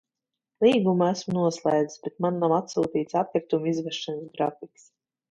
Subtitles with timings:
[0.65, 4.87] Līgumu esmu noslēdzis, bet man nav atsūtīts atkritumu izvešanas grafiks.